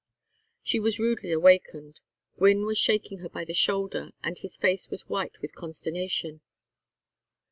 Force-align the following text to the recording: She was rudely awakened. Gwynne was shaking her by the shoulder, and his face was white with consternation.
She 0.63 0.79
was 0.79 0.97
rudely 0.97 1.31
awakened. 1.31 1.99
Gwynne 2.39 2.65
was 2.65 2.79
shaking 2.79 3.19
her 3.19 3.29
by 3.29 3.45
the 3.45 3.53
shoulder, 3.53 4.13
and 4.23 4.35
his 4.35 4.57
face 4.57 4.89
was 4.89 5.07
white 5.07 5.39
with 5.43 5.53
consternation. 5.53 6.41